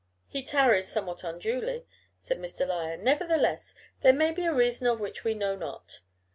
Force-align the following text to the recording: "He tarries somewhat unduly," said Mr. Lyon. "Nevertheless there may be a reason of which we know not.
"He 0.27 0.41
tarries 0.41 0.87
somewhat 0.91 1.23
unduly," 1.23 1.85
said 2.17 2.39
Mr. 2.39 2.65
Lyon. 2.65 3.03
"Nevertheless 3.03 3.75
there 4.01 4.11
may 4.13 4.31
be 4.31 4.45
a 4.45 4.51
reason 4.51 4.87
of 4.87 4.99
which 4.99 5.23
we 5.23 5.35
know 5.35 5.55
not. 5.55 6.01